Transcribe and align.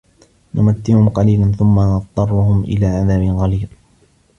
نُمَتِّعُهُم 0.55 1.09
قَليلًا 1.09 1.51
ثُمَّ 1.51 1.79
نَضطَرُّهُم 1.95 2.63
إِلى 2.63 2.85
عَذابٍ 2.85 3.21
غَليظٍ 3.21 3.67